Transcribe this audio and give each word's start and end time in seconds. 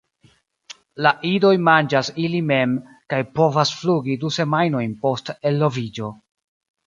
La 1.07 1.11
idoj 1.31 1.51
manĝas 1.65 2.09
ili 2.23 2.39
mem 2.53 2.73
kaj 3.13 3.21
povas 3.39 3.73
flugi 3.81 4.17
du 4.23 4.33
semajnojn 4.39 4.95
post 5.05 5.31
eloviĝo. 5.53 6.09